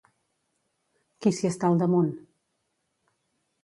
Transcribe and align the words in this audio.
Qui 1.21 1.35
s'hi 1.41 1.51
està 1.51 1.71
al 1.71 1.79
damunt? 1.85 2.13